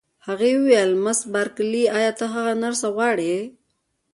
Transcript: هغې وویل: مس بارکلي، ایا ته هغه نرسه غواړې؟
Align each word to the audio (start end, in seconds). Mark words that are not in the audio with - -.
هغې 0.27 0.51
وویل: 0.59 0.91
مس 1.03 1.19
بارکلي، 1.33 1.83
ایا 1.97 2.11
ته 2.19 2.25
هغه 2.33 2.53
نرسه 2.63 2.87
غواړې؟ 2.95 3.37